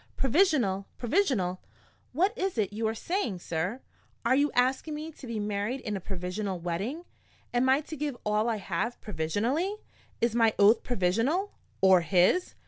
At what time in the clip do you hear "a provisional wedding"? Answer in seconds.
5.95-7.05